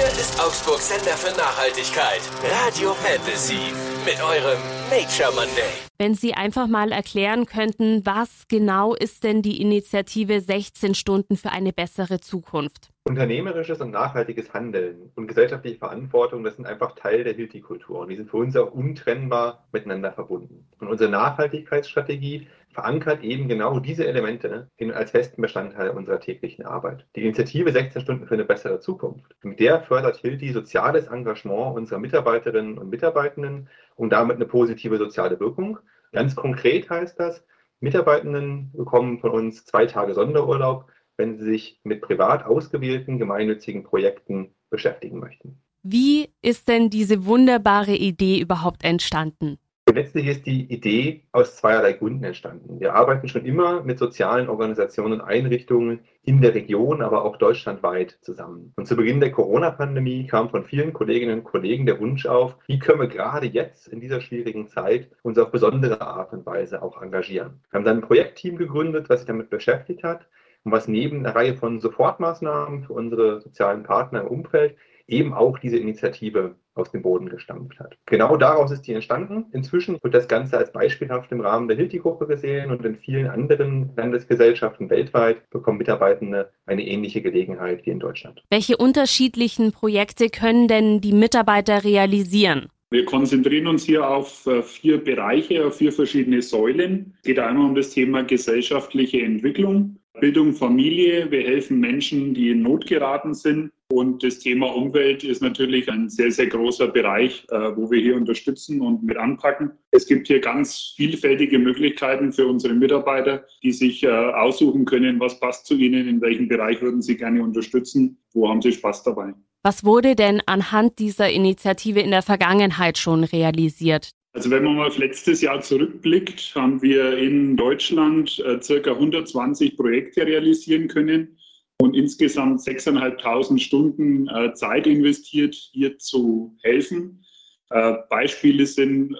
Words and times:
Hier 0.00 0.08
ist 0.08 0.42
Augsburg 0.42 0.78
Sender 0.78 1.12
für 1.12 1.36
Nachhaltigkeit. 1.36 2.22
Radio 2.42 2.94
Fantasy 2.94 3.70
mit 4.06 4.18
eurem 4.22 4.58
Nature 4.88 5.30
Monday. 5.34 5.68
Wenn 5.98 6.14
Sie 6.14 6.32
einfach 6.32 6.68
mal 6.68 6.90
erklären 6.90 7.44
könnten, 7.44 8.06
was 8.06 8.48
genau 8.48 8.94
ist 8.94 9.24
denn 9.24 9.42
die 9.42 9.60
Initiative 9.60 10.40
16 10.40 10.94
Stunden 10.94 11.36
für 11.36 11.50
eine 11.50 11.74
bessere 11.74 12.18
Zukunft? 12.18 12.88
Unternehmerisches 13.04 13.82
und 13.82 13.90
nachhaltiges 13.90 14.54
Handeln 14.54 15.12
und 15.16 15.26
gesellschaftliche 15.26 15.76
Verantwortung, 15.76 16.44
das 16.44 16.56
sind 16.56 16.64
einfach 16.64 16.94
Teil 16.94 17.22
der 17.22 17.34
Hilti-Kultur 17.34 17.98
und 17.98 18.08
die 18.08 18.16
sind 18.16 18.30
für 18.30 18.38
uns 18.38 18.56
auch 18.56 18.72
untrennbar 18.72 19.66
miteinander 19.70 20.12
verbunden. 20.12 20.66
Und 20.78 20.88
unsere 20.88 21.10
Nachhaltigkeitsstrategie 21.10 22.48
verankert 22.72 23.22
eben 23.22 23.48
genau 23.48 23.80
diese 23.80 24.06
Elemente 24.06 24.68
als 24.94 25.10
festen 25.10 25.42
Bestandteil 25.42 25.90
unserer 25.90 26.20
täglichen 26.20 26.64
Arbeit. 26.64 27.06
Die 27.16 27.22
Initiative 27.22 27.72
16 27.72 28.02
Stunden 28.02 28.26
für 28.26 28.34
eine 28.34 28.44
bessere 28.44 28.80
Zukunft, 28.80 29.34
mit 29.42 29.60
der 29.60 29.82
fördert 29.82 30.16
Hilti 30.18 30.52
soziales 30.52 31.08
Engagement 31.08 31.76
unserer 31.76 31.98
Mitarbeiterinnen 31.98 32.78
und 32.78 32.90
Mitarbeitenden 32.90 33.68
und 33.96 34.10
damit 34.10 34.36
eine 34.36 34.46
positive 34.46 34.98
soziale 34.98 35.40
Wirkung. 35.40 35.78
Ganz 36.12 36.36
konkret 36.36 36.88
heißt 36.88 37.18
das, 37.18 37.44
Mitarbeitenden 37.80 38.70
bekommen 38.72 39.18
von 39.18 39.30
uns 39.30 39.64
zwei 39.64 39.86
Tage 39.86 40.14
Sonderurlaub, 40.14 40.86
wenn 41.16 41.38
sie 41.38 41.44
sich 41.44 41.80
mit 41.82 42.02
privat 42.02 42.44
ausgewählten 42.44 43.18
gemeinnützigen 43.18 43.84
Projekten 43.84 44.54
beschäftigen 44.70 45.18
möchten. 45.18 45.60
Wie 45.82 46.28
ist 46.42 46.68
denn 46.68 46.90
diese 46.90 47.24
wunderbare 47.24 47.94
Idee 47.94 48.38
überhaupt 48.38 48.84
entstanden? 48.84 49.58
Letztlich 49.94 50.26
ist 50.28 50.46
die 50.46 50.72
Idee 50.72 51.22
aus 51.32 51.56
zweierlei 51.56 51.94
Gründen 51.94 52.22
entstanden. 52.22 52.78
Wir 52.78 52.94
arbeiten 52.94 53.28
schon 53.28 53.44
immer 53.44 53.82
mit 53.82 53.98
sozialen 53.98 54.48
Organisationen 54.48 55.14
und 55.14 55.20
Einrichtungen 55.20 56.00
in 56.22 56.40
der 56.40 56.54
Region, 56.54 57.02
aber 57.02 57.24
auch 57.24 57.36
deutschlandweit 57.38 58.18
zusammen. 58.20 58.72
Und 58.76 58.86
zu 58.86 58.96
Beginn 58.96 59.20
der 59.20 59.32
Corona-Pandemie 59.32 60.26
kam 60.26 60.48
von 60.50 60.64
vielen 60.64 60.92
Kolleginnen 60.92 61.40
und 61.40 61.44
Kollegen 61.44 61.86
der 61.86 61.98
Wunsch 61.98 62.26
auf, 62.26 62.56
wie 62.66 62.78
können 62.78 63.00
wir 63.00 63.08
gerade 63.08 63.46
jetzt 63.46 63.88
in 63.88 64.00
dieser 64.00 64.20
schwierigen 64.20 64.68
Zeit 64.68 65.10
uns 65.22 65.38
auf 65.38 65.50
besondere 65.50 66.00
Art 66.00 66.32
und 66.32 66.46
Weise 66.46 66.82
auch 66.82 67.00
engagieren. 67.02 67.60
Wir 67.70 67.78
haben 67.78 67.84
dann 67.84 67.98
ein 67.98 68.02
Projektteam 68.02 68.56
gegründet, 68.56 69.08
was 69.08 69.20
sich 69.20 69.26
damit 69.26 69.50
beschäftigt 69.50 70.04
hat 70.04 70.26
und 70.64 70.72
was 70.72 70.88
neben 70.88 71.24
einer 71.24 71.34
Reihe 71.34 71.54
von 71.54 71.80
Sofortmaßnahmen 71.80 72.84
für 72.84 72.92
unsere 72.92 73.40
sozialen 73.40 73.82
Partner 73.82 74.20
im 74.20 74.28
Umfeld 74.28 74.76
eben 75.10 75.34
auch 75.34 75.58
diese 75.58 75.76
Initiative 75.76 76.54
aus 76.74 76.90
dem 76.90 77.02
Boden 77.02 77.28
gestampft 77.28 77.78
hat. 77.80 77.96
Genau 78.06 78.36
daraus 78.36 78.70
ist 78.70 78.82
die 78.82 78.92
entstanden. 78.92 79.46
Inzwischen 79.52 79.98
wird 80.02 80.14
das 80.14 80.28
Ganze 80.28 80.56
als 80.56 80.72
beispielhaft 80.72 81.32
im 81.32 81.40
Rahmen 81.40 81.68
der 81.68 81.76
Hilti-Gruppe 81.76 82.26
gesehen 82.26 82.70
und 82.70 82.84
in 82.84 82.96
vielen 82.96 83.26
anderen 83.26 83.90
Landesgesellschaften 83.96 84.88
weltweit 84.88 85.48
bekommen 85.50 85.78
Mitarbeitende 85.78 86.50
eine 86.66 86.86
ähnliche 86.86 87.22
Gelegenheit 87.22 87.84
wie 87.84 87.90
in 87.90 88.00
Deutschland. 88.00 88.42
Welche 88.50 88.76
unterschiedlichen 88.76 89.72
Projekte 89.72 90.28
können 90.28 90.68
denn 90.68 91.00
die 91.00 91.12
Mitarbeiter 91.12 91.84
realisieren? 91.84 92.68
Wir 92.92 93.04
konzentrieren 93.04 93.68
uns 93.68 93.84
hier 93.84 94.08
auf 94.08 94.46
äh, 94.46 94.62
vier 94.62 95.02
Bereiche, 95.02 95.64
auf 95.64 95.76
vier 95.76 95.92
verschiedene 95.92 96.42
Säulen. 96.42 97.14
Es 97.18 97.22
geht 97.22 97.38
einmal 97.38 97.66
um 97.66 97.76
das 97.76 97.90
Thema 97.90 98.24
gesellschaftliche 98.24 99.22
Entwicklung. 99.22 99.99
Bildung, 100.18 100.54
Familie. 100.54 101.30
Wir 101.30 101.42
helfen 101.42 101.78
Menschen, 101.78 102.34
die 102.34 102.50
in 102.50 102.62
Not 102.62 102.86
geraten 102.86 103.34
sind. 103.34 103.70
Und 103.92 104.22
das 104.22 104.38
Thema 104.38 104.66
Umwelt 104.66 105.24
ist 105.24 105.42
natürlich 105.42 105.90
ein 105.90 106.08
sehr, 106.08 106.30
sehr 106.30 106.46
großer 106.46 106.88
Bereich, 106.88 107.44
äh, 107.50 107.76
wo 107.76 107.90
wir 107.90 108.00
hier 108.00 108.16
unterstützen 108.16 108.80
und 108.80 109.02
mit 109.02 109.16
anpacken. 109.16 109.72
Es 109.90 110.06
gibt 110.06 110.28
hier 110.28 110.40
ganz 110.40 110.94
vielfältige 110.96 111.58
Möglichkeiten 111.58 112.32
für 112.32 112.46
unsere 112.46 112.74
Mitarbeiter, 112.74 113.44
die 113.64 113.72
sich 113.72 114.04
äh, 114.04 114.08
aussuchen 114.08 114.84
können, 114.84 115.18
was 115.18 115.40
passt 115.40 115.66
zu 115.66 115.74
ihnen, 115.74 116.06
in 116.06 116.20
welchem 116.20 116.46
Bereich 116.48 116.80
würden 116.80 117.02
sie 117.02 117.16
gerne 117.16 117.42
unterstützen, 117.42 118.18
wo 118.32 118.48
haben 118.48 118.62
sie 118.62 118.72
Spaß 118.72 119.02
dabei. 119.02 119.34
Was 119.62 119.84
wurde 119.84 120.14
denn 120.14 120.40
anhand 120.46 121.00
dieser 121.00 121.30
Initiative 121.30 122.00
in 122.00 122.12
der 122.12 122.22
Vergangenheit 122.22 122.96
schon 122.96 123.24
realisiert? 123.24 124.10
Also 124.32 124.50
wenn 124.50 124.62
man 124.62 124.76
mal 124.76 124.86
auf 124.86 124.98
letztes 124.98 125.40
Jahr 125.40 125.60
zurückblickt, 125.60 126.52
haben 126.54 126.80
wir 126.82 127.18
in 127.18 127.56
Deutschland 127.56 128.38
äh, 128.46 128.62
circa 128.62 128.92
120 128.92 129.76
Projekte 129.76 130.24
realisieren 130.24 130.86
können 130.86 131.36
und 131.80 131.96
insgesamt 131.96 132.60
6.500 132.60 133.58
Stunden 133.58 134.28
äh, 134.28 134.54
Zeit 134.54 134.86
investiert, 134.86 135.54
hier 135.72 135.98
zu 135.98 136.56
helfen. 136.62 137.24
Äh, 137.70 137.94
Beispiele 138.08 138.66
sind 138.66 139.16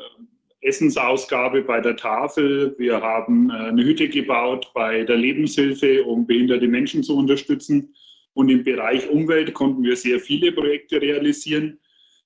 Essensausgabe 0.60 1.62
bei 1.62 1.81
der 1.81 1.97
Tafel. 1.97 2.75
Wir 2.78 3.00
haben 3.00 3.50
eine 3.50 3.82
Hütte 3.82 4.09
gebaut 4.09 4.71
bei 4.75 5.04
der 5.04 5.16
Lebenshilfe, 5.16 6.04
um 6.04 6.27
behinderte 6.27 6.69
Menschen 6.69 7.03
zu 7.03 7.16
unterstützen. 7.16 7.94
Und 8.34 8.50
im 8.50 8.62
Bereich 8.62 9.09
Umwelt 9.09 9.54
konnten 9.54 9.82
wir 9.82 9.97
sehr 9.97 10.21
viele 10.21 10.53
Projekte 10.53 11.00
realisieren. 11.00 11.81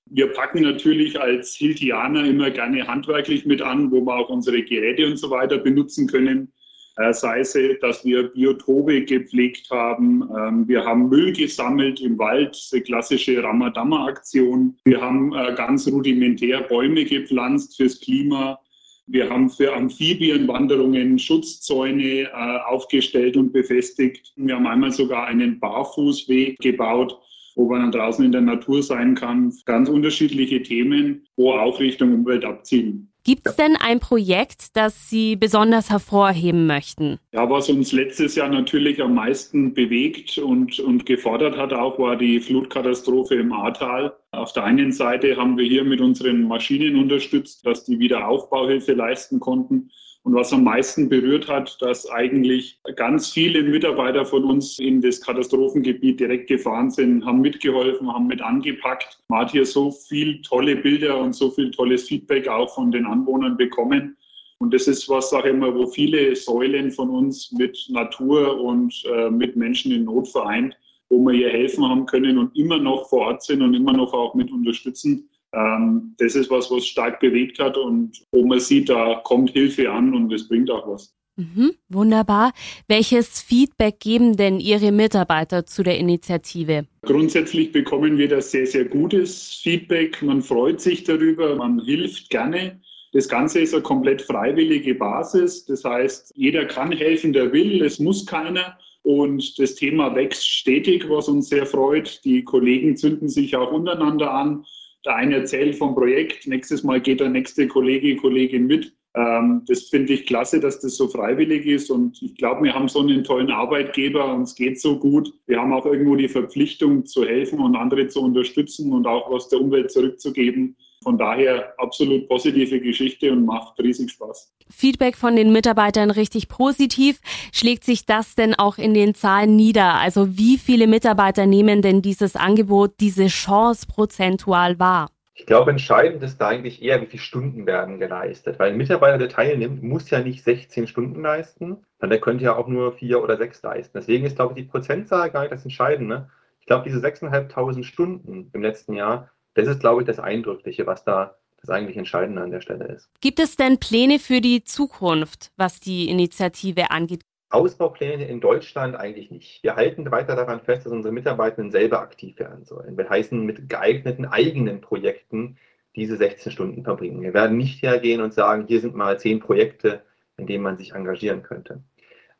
Wir 0.07 0.27
packen 0.27 0.61
natürlich 0.61 1.19
als 1.19 1.55
Hiltianer 1.55 2.25
immer 2.25 2.51
gerne 2.51 2.87
handwerklich 2.87 3.45
mit 3.45 3.61
an, 3.61 3.91
wo 3.91 4.01
wir 4.01 4.15
auch 4.15 4.29
unsere 4.29 4.61
Geräte 4.61 5.07
und 5.07 5.17
so 5.17 5.31
weiter 5.31 5.57
benutzen 5.57 6.07
können. 6.07 6.51
Äh, 6.97 7.11
sei 7.11 7.39
es, 7.39 7.57
dass 7.81 8.05
wir 8.05 8.29
Biotope 8.29 9.03
gepflegt 9.03 9.69
haben. 9.69 10.29
Ähm, 10.37 10.67
wir 10.67 10.85
haben 10.85 11.09
Müll 11.09 11.33
gesammelt 11.33 11.99
im 11.99 12.17
Wald, 12.17 12.57
eine 12.71 12.81
klassische 12.83 13.43
Ramadama-Aktion. 13.43 14.77
Wir 14.85 15.01
haben 15.01 15.33
äh, 15.33 15.53
ganz 15.55 15.87
rudimentär 15.87 16.61
Bäume 16.61 17.03
gepflanzt 17.03 17.75
fürs 17.75 17.99
Klima. 17.99 18.59
Wir 19.07 19.29
haben 19.29 19.49
für 19.49 19.75
Amphibienwanderungen 19.75 21.19
Schutzzäune 21.19 22.21
äh, 22.23 22.59
aufgestellt 22.65 23.35
und 23.35 23.51
befestigt. 23.51 24.33
Wir 24.37 24.55
haben 24.55 24.67
einmal 24.67 24.91
sogar 24.91 25.25
einen 25.27 25.59
Barfußweg 25.59 26.57
gebaut 26.59 27.19
wo 27.55 27.69
man 27.69 27.81
dann 27.81 27.91
draußen 27.91 28.23
in 28.23 28.31
der 28.31 28.41
Natur 28.41 28.83
sein 28.83 29.15
kann. 29.15 29.53
Ganz 29.65 29.89
unterschiedliche 29.89 30.61
Themen, 30.61 31.25
wo 31.35 31.53
auch 31.53 31.79
Richtung 31.79 32.13
Umwelt 32.13 32.45
abziehen. 32.45 33.11
Gibt 33.25 33.47
es 33.47 33.55
denn 33.55 33.75
ein 33.75 33.99
Projekt, 33.99 34.77
das 34.77 35.09
Sie 35.09 35.35
besonders 35.35 35.89
hervorheben 35.89 36.67
möchten? 36.67 37.17
Ja, 37.31 37.49
was 37.49 37.69
uns 37.69 37.91
letztes 37.91 38.35
Jahr 38.35 38.49
natürlich 38.49 39.01
am 39.01 39.15
meisten 39.15 39.73
bewegt 39.73 40.37
und, 40.37 40.79
und 40.79 41.07
gefordert 41.07 41.57
hat, 41.57 41.73
auch 41.73 41.97
war 41.97 42.17
die 42.17 42.39
Flutkatastrophe 42.39 43.33
im 43.33 43.51
Ahrtal. 43.51 44.15
Auf 44.35 44.53
der 44.53 44.65
einen 44.65 44.91
Seite 44.91 45.37
haben 45.37 45.57
wir 45.57 45.65
hier 45.65 45.83
mit 45.83 46.01
unseren 46.01 46.47
Maschinen 46.47 46.97
unterstützt, 46.97 47.65
dass 47.65 47.85
die 47.85 47.99
Wiederaufbauhilfe 47.99 48.93
leisten 48.93 49.39
konnten. 49.39 49.91
Und 50.23 50.33
was 50.33 50.51
am 50.51 50.63
meisten 50.63 51.07
berührt 51.07 51.47
hat, 51.47 51.77
dass 51.81 52.09
eigentlich 52.09 52.79
ganz 52.95 53.31
viele 53.31 53.61
Mitarbeiter 53.61 54.25
von 54.25 54.43
uns 54.43 54.79
in 54.79 54.99
das 54.99 55.21
Katastrophengebiet 55.21 56.19
direkt 56.19 56.47
gefahren 56.47 56.89
sind, 56.89 57.23
haben 57.23 57.41
mitgeholfen, 57.41 58.11
haben 58.11 58.27
mit 58.27 58.41
angepackt. 58.41 59.19
Man 59.29 59.41
hat 59.41 59.51
hier 59.51 59.65
so 59.65 59.91
viel 59.91 60.41
tolle 60.41 60.75
Bilder 60.77 61.19
und 61.19 61.33
so 61.33 61.51
viel 61.51 61.69
tolles 61.71 62.07
Feedback 62.07 62.47
auch 62.47 62.73
von 62.73 62.91
den 62.91 63.05
Anwohnern 63.05 63.55
bekommen. 63.55 64.17
Und 64.57 64.73
das 64.73 64.87
ist 64.87 65.07
was, 65.09 65.29
sage 65.29 65.49
ich 65.49 65.55
immer, 65.55 65.75
wo 65.75 65.85
viele 65.85 66.35
Säulen 66.35 66.89
von 66.91 67.09
uns 67.09 67.51
mit 67.51 67.77
Natur 67.89 68.59
und 68.59 69.03
äh, 69.05 69.29
mit 69.29 69.55
Menschen 69.55 69.91
in 69.91 70.05
Not 70.05 70.27
vereint, 70.29 70.75
wo 71.09 71.19
wir 71.25 71.33
hier 71.33 71.49
helfen 71.49 71.87
haben 71.87 72.05
können 72.05 72.37
und 72.37 72.55
immer 72.55 72.77
noch 72.77 73.09
vor 73.09 73.27
Ort 73.27 73.43
sind 73.43 73.61
und 73.61 73.73
immer 73.73 73.93
noch 73.93 74.13
auch 74.13 74.35
mit 74.35 74.51
unterstützen. 74.51 75.29
Ähm, 75.53 76.15
das 76.17 76.35
ist 76.35 76.49
was, 76.49 76.69
was 76.71 76.85
stark 76.85 77.19
bewegt 77.19 77.59
hat 77.59 77.77
und 77.77 78.23
wo 78.31 78.45
man 78.45 78.59
sieht, 78.59 78.89
da 78.89 79.21
kommt 79.23 79.51
Hilfe 79.51 79.91
an 79.91 80.13
und 80.13 80.31
es 80.33 80.47
bringt 80.47 80.69
auch 80.69 80.87
was. 80.87 81.15
Mhm, 81.37 81.73
wunderbar. 81.89 82.53
Welches 82.87 83.41
Feedback 83.41 83.99
geben 83.99 84.37
denn 84.37 84.59
Ihre 84.59 84.93
Mitarbeiter 84.93 85.65
zu 85.65 85.83
der 85.83 85.97
Initiative? 85.97 86.87
Grundsätzlich 87.01 87.73
bekommen 87.73 88.17
wir 88.17 88.29
da 88.29 88.39
sehr, 88.39 88.65
sehr 88.65 88.85
gutes 88.85 89.59
Feedback. 89.61 90.21
Man 90.21 90.41
freut 90.41 90.79
sich 90.79 91.03
darüber, 91.03 91.55
man 91.55 91.83
hilft 91.83 92.29
gerne. 92.29 92.79
Das 93.11 93.27
Ganze 93.27 93.59
ist 93.59 93.73
eine 93.73 93.83
komplett 93.83 94.21
freiwillige 94.21 94.95
Basis. 94.95 95.65
Das 95.65 95.83
heißt, 95.83 96.33
jeder 96.35 96.65
kann 96.65 96.91
helfen, 96.91 97.33
der 97.33 97.51
will. 97.51 97.81
Es 97.83 97.99
muss 97.99 98.25
keiner. 98.25 98.77
Und 99.05 99.57
das 99.59 99.75
Thema 99.75 100.13
wächst 100.15 100.47
stetig, 100.47 101.07
was 101.09 101.29
uns 101.29 101.49
sehr 101.49 101.65
freut. 101.65 102.19
Die 102.25 102.43
Kollegen 102.43 102.97
zünden 102.97 103.29
sich 103.29 103.55
auch 103.55 103.71
untereinander 103.71 104.33
an 104.33 104.65
der 105.05 105.15
eine 105.15 105.35
erzählt 105.35 105.75
vom 105.75 105.93
Projekt, 105.93 106.47
nächstes 106.47 106.83
Mal 106.83 106.99
geht 106.99 107.19
der 107.19 107.29
nächste 107.29 107.67
Kollege, 107.67 108.15
Kollegin 108.15 108.65
mit. 108.65 108.91
Ähm, 109.15 109.61
das 109.67 109.83
finde 109.83 110.13
ich 110.13 110.25
klasse, 110.25 110.59
dass 110.59 110.79
das 110.79 110.97
so 110.97 111.07
freiwillig 111.07 111.65
ist 111.65 111.89
und 111.89 112.21
ich 112.21 112.35
glaube, 112.35 112.63
wir 112.63 112.73
haben 112.73 112.89
so 112.89 112.99
einen 112.99 113.23
tollen 113.23 113.51
Arbeitgeber 113.51 114.33
und 114.33 114.43
es 114.43 114.55
geht 114.55 114.81
so 114.81 114.99
gut. 114.99 115.31
Wir 115.45 115.59
haben 115.61 115.73
auch 115.73 115.85
irgendwo 115.85 116.15
die 116.15 116.27
Verpflichtung 116.27 117.05
zu 117.05 117.23
helfen 117.23 117.59
und 117.59 117.75
andere 117.75 118.07
zu 118.07 118.21
unterstützen 118.21 118.91
und 118.91 119.05
auch 119.05 119.31
was 119.31 119.47
der 119.47 119.61
Umwelt 119.61 119.91
zurückzugeben. 119.91 120.75
Von 121.05 121.19
daher 121.19 121.71
absolut 121.77 122.27
positive 122.27 122.79
Geschichte 122.81 123.31
und 123.31 123.45
macht 123.45 123.77
riesig 123.77 124.09
Spaß. 124.09 124.51
Feedback 124.71 125.15
von 125.15 125.35
den 125.35 125.51
Mitarbeitern 125.51 126.09
richtig 126.09 126.49
positiv. 126.49 127.19
Schlägt 127.53 127.83
sich 127.83 128.07
das 128.07 128.33
denn 128.33 128.55
auch 128.55 128.79
in 128.79 128.95
den 128.95 129.13
Zahlen 129.13 129.55
nieder? 129.55 129.99
Also 129.99 130.35
wie 130.35 130.57
viele 130.57 130.87
Mitarbeiter 130.87 131.45
nehmen 131.45 131.83
denn 131.83 132.01
dieses 132.01 132.35
Angebot, 132.35 132.93
diese 132.99 133.27
Chance 133.27 133.85
prozentual 133.85 134.79
wahr? 134.79 135.11
Ich 135.35 135.45
glaube, 135.45 135.69
entscheidend 135.69 136.23
ist 136.23 136.41
da 136.41 136.47
eigentlich 136.47 136.81
eher, 136.81 136.99
wie 136.99 137.05
viele 137.05 137.21
Stunden 137.21 137.67
werden 137.67 137.99
geleistet. 137.99 138.57
Weil 138.57 138.71
ein 138.71 138.77
Mitarbeiter, 138.77 139.19
der 139.19 139.29
teilnimmt, 139.29 139.83
muss 139.83 140.09
ja 140.09 140.21
nicht 140.21 140.43
16 140.43 140.87
Stunden 140.87 141.21
leisten, 141.21 141.85
sondern 141.99 142.09
der 142.09 142.21
könnte 142.21 142.45
ja 142.45 142.55
auch 142.55 142.67
nur 142.67 142.93
vier 142.93 143.21
oder 143.21 143.37
sechs 143.37 143.61
leisten. 143.61 143.91
Deswegen 143.95 144.25
ist, 144.25 144.37
glaube 144.37 144.53
ich, 144.57 144.65
die 144.65 144.71
Prozentzahl 144.71 145.29
gar 145.29 145.41
nicht 145.41 145.53
das 145.53 145.65
Entscheidende. 145.65 146.31
Ich 146.61 146.65
glaube, 146.65 146.83
diese 146.83 146.97
6.500 146.97 147.83
Stunden 147.83 148.49
im 148.51 148.61
letzten 148.63 148.93
Jahr, 148.93 149.29
das 149.55 149.67
ist, 149.67 149.79
glaube 149.79 150.01
ich, 150.01 150.07
das 150.07 150.19
Eindrückliche, 150.19 150.85
was 150.85 151.03
da 151.03 151.35
das 151.59 151.69
eigentlich 151.69 151.97
Entscheidende 151.97 152.41
an 152.41 152.51
der 152.51 152.61
Stelle 152.61 152.85
ist. 152.85 153.09
Gibt 153.21 153.39
es 153.39 153.55
denn 153.55 153.79
Pläne 153.79 154.19
für 154.19 154.41
die 154.41 154.63
Zukunft, 154.63 155.51
was 155.57 155.79
die 155.79 156.09
Initiative 156.09 156.91
angeht? 156.91 157.21
Ausbaupläne 157.49 158.27
in 158.27 158.41
Deutschland 158.41 158.95
eigentlich 158.95 159.31
nicht. 159.31 159.63
Wir 159.63 159.75
halten 159.75 160.09
weiter 160.11 160.35
daran 160.35 160.61
fest, 160.61 160.85
dass 160.85 160.91
unsere 160.91 161.13
Mitarbeitenden 161.13 161.71
selber 161.71 162.01
aktiv 162.01 162.37
werden 162.37 162.65
sollen. 162.65 162.97
Wir 162.97 163.09
heißen 163.09 163.45
mit 163.45 163.69
geeigneten 163.69 164.25
eigenen 164.25 164.81
Projekten 164.81 165.57
diese 165.95 166.17
16 166.17 166.51
Stunden 166.51 166.83
verbringen. 166.83 167.21
Wir 167.21 167.33
werden 167.33 167.57
nicht 167.57 167.81
hergehen 167.81 168.21
und 168.21 168.33
sagen, 168.33 168.65
hier 168.67 168.81
sind 168.81 168.95
mal 168.95 169.17
zehn 169.19 169.39
Projekte, 169.39 170.03
in 170.37 170.47
denen 170.47 170.63
man 170.63 170.77
sich 170.77 170.93
engagieren 170.93 171.43
könnte. 171.43 171.81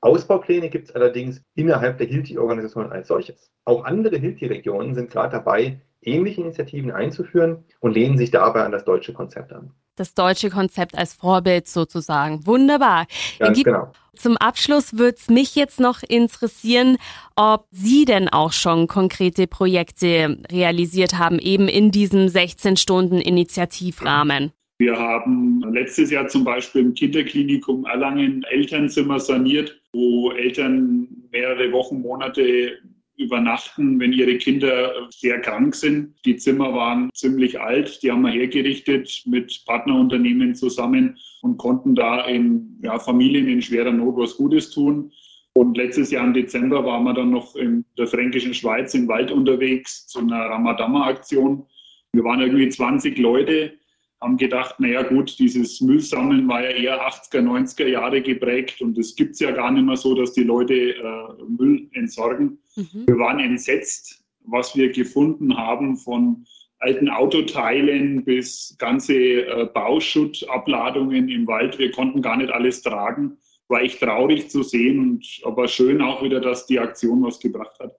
Ausbaupläne 0.02 0.70
gibt 0.70 0.90
es 0.90 0.96
allerdings 0.96 1.42
innerhalb 1.56 1.98
der 1.98 2.08
Hilti-Organisation 2.08 2.92
als 2.92 3.08
solches. 3.08 3.52
Auch 3.64 3.86
andere 3.86 4.18
Hilti-Regionen 4.18 4.94
sind 4.94 5.10
gerade 5.10 5.32
dabei, 5.32 5.80
ähnliche 6.06 6.42
Initiativen 6.42 6.92
einzuführen 6.92 7.64
und 7.80 7.94
lehnen 7.94 8.18
sich 8.18 8.32
dabei 8.32 8.64
an 8.64 8.72
das 8.72 8.86
deutsche 8.86 9.14
Konzept 9.14 9.54
an. 9.54 9.72
Das 9.96 10.14
deutsche 10.14 10.50
Konzept 10.50 10.98
als 10.98 11.14
Vorbild 11.14 11.68
sozusagen. 11.68 12.46
Wunderbar. 12.46 13.08
Ganz 13.40 13.64
genau. 13.64 13.92
Zum 14.16 14.38
Abschluss 14.38 14.98
würde 14.98 15.18
es 15.18 15.30
mich 15.30 15.56
jetzt 15.56 15.80
noch 15.80 16.04
interessieren, 16.04 16.98
ob 17.36 17.66
Sie 17.72 18.06
denn 18.06 18.30
auch 18.30 18.54
schon 18.54 18.88
konkrete 18.88 19.48
Projekte 19.48 20.38
realisiert 20.52 21.18
haben, 21.18 21.40
eben 21.40 21.68
in 21.68 21.90
diesem 21.92 22.28
16-Stunden-Initiativrahmen. 22.28 24.52
Wir 24.78 24.98
haben 24.98 25.62
letztes 25.74 26.12
Jahr 26.12 26.28
zum 26.28 26.44
Beispiel 26.44 26.82
im 26.82 26.94
Kinderklinikum 26.94 27.86
Erlangen 27.86 28.44
Elternzimmer 28.50 29.22
saniert, 29.22 29.80
wo 29.94 30.32
Eltern 30.32 31.08
mehrere 31.32 31.72
Wochen, 31.72 32.02
Monate 32.02 32.74
übernachten, 33.18 34.00
wenn 34.00 34.14
ihre 34.14 34.38
Kinder 34.38 34.92
sehr 35.10 35.40
krank 35.40 35.76
sind. 35.76 36.16
Die 36.26 36.36
Zimmer 36.36 36.74
waren 36.74 37.10
ziemlich 37.14 37.60
alt, 37.60 38.02
die 38.04 38.12
haben 38.12 38.22
wir 38.22 38.32
hergerichtet 38.32 39.24
mit 39.26 39.64
Partnerunternehmen 39.66 40.56
zusammen 40.56 41.18
und 41.42 41.58
konnten 41.58 41.96
da 41.96 42.26
in 42.26 42.80
ja, 42.82 43.00
Familien 43.00 43.48
in 43.48 43.62
schwerer 43.62 43.92
Not 43.92 44.18
was 44.18 44.38
Gutes 44.38 44.72
tun. 44.72 45.12
Und 45.54 45.78
letztes 45.78 46.12
Jahr 46.12 46.26
im 46.26 46.34
Dezember 46.34 46.84
waren 46.84 47.06
wir 47.06 47.14
dann 47.14 47.32
noch 47.32 47.56
in 47.56 47.86
der 47.98 48.08
fränkischen 48.08 48.54
Schweiz 48.54 48.94
im 48.94 49.08
Wald 49.08 49.32
unterwegs 49.32 50.06
zu 50.08 50.20
einer 50.20 50.50
Ramadama-Aktion. 50.50 51.66
Wir 52.12 52.24
waren 52.26 52.42
irgendwie 52.42 52.68
20 52.68 53.18
Leute, 53.18 53.74
haben 54.22 54.38
gedacht, 54.38 54.80
naja 54.80 55.04
gut, 55.04 55.38
dieses 55.40 55.82
Müllsammeln 55.82 56.48
war 56.48 56.64
ja 56.64 56.70
eher 56.70 57.08
80er, 57.08 57.42
90er 57.42 57.88
Jahre 57.88 58.22
geprägt 58.22 58.82
und 58.82 58.98
es 58.98 59.16
gibt 59.16 59.34
es 59.34 59.40
ja 59.40 59.52
gar 59.52 59.72
nicht 59.72 59.86
mehr 59.86 59.98
so, 59.98 60.16
dass 60.16 60.34
die 60.34 60.44
Leute 60.44 60.74
äh, 60.74 61.44
Müll 61.48 61.90
entsorgen. 61.94 62.58
Mhm. 62.76 63.04
Wir 63.08 63.18
waren 63.18 63.40
entsetzt, 63.40 64.24
was 64.46 64.76
wir 64.76 64.92
gefunden 64.92 65.58
haben 65.58 65.98
von 65.98 66.46
alten 66.80 67.10
Autoteilen 67.10 68.24
bis 68.24 68.76
ganze 68.78 69.16
äh, 69.16 69.70
Bauschuttabladungen 69.74 71.30
im 71.30 71.48
Wald. 71.48 71.78
Wir 71.80 71.92
konnten 71.92 72.22
gar 72.22 72.38
nicht 72.38 72.52
alles 72.52 72.82
tragen. 72.82 73.38
War 73.68 73.82
echt 73.82 74.00
traurig 74.00 74.50
zu 74.50 74.62
sehen 74.62 75.00
und 75.00 75.42
aber 75.44 75.68
schön 75.68 76.02
auch 76.02 76.22
wieder, 76.24 76.40
dass 76.40 76.68
die 76.68 76.80
Aktion 76.80 77.24
was 77.24 77.40
gebracht 77.40 77.80
hat. 77.80 77.96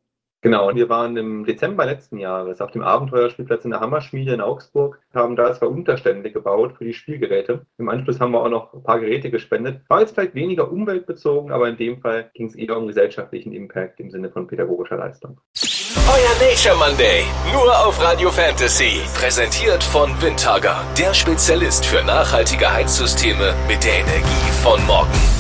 Genau, 0.47 0.69
und 0.69 0.77
wir 0.77 0.89
waren 0.89 1.17
im 1.17 1.45
Dezember 1.45 1.87
letzten 1.87 2.19
Jahres 2.19 2.61
auf 2.61 2.71
dem 2.71 2.83
Abenteuerspielplatz 2.83 3.65
in 3.65 3.73
der 3.73 3.81
Hammerschmiede 3.81 4.33
in 4.33 4.41
Augsburg, 4.41 5.01
haben 5.13 5.35
da 5.35 5.53
zwei 5.53 5.67
Unterstände 5.67 6.31
gebaut 6.31 6.75
für 6.79 6.85
die 6.85 6.95
Spielgeräte. 6.95 7.67
Im 7.79 7.89
Anschluss 7.89 8.21
haben 8.21 8.31
wir 8.31 8.45
auch 8.45 8.49
noch 8.49 8.73
ein 8.73 8.85
paar 8.85 9.01
Geräte 9.01 9.33
gespendet. 9.33 9.81
War 9.89 10.03
jetzt 10.03 10.15
vielleicht 10.15 10.37
weniger 10.37 10.71
umweltbezogen, 10.71 11.51
aber 11.51 11.69
in 11.69 11.77
dem 11.77 12.01
Fall 12.01 12.31
ging 12.35 12.47
es 12.47 12.55
eher 12.55 12.77
um 12.77 12.87
gesellschaftlichen 12.87 13.51
Impact 13.51 13.99
im 13.99 14.13
Sinne 14.13 14.31
von 14.31 14.47
pädagogischer 14.47 14.99
Leistung. 14.99 15.41
Euer 15.57 16.49
Nature 16.49 16.77
Monday, 16.77 17.25
nur 17.53 17.85
auf 17.85 18.01
Radio 18.01 18.31
Fantasy. 18.31 19.01
Präsentiert 19.19 19.83
von 19.83 20.11
Windhager, 20.23 20.77
der 20.97 21.13
Spezialist 21.13 21.85
für 21.85 22.05
nachhaltige 22.05 22.73
Heizsysteme 22.73 23.53
mit 23.67 23.83
der 23.83 23.95
Energie 23.95 24.53
von 24.63 24.87
morgen. 24.87 25.36